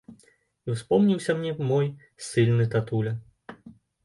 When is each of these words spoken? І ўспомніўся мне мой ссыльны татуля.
І 0.67 0.73
ўспомніўся 0.75 1.35
мне 1.41 1.51
мой 1.73 1.93
ссыльны 2.29 2.65
татуля. 2.73 3.13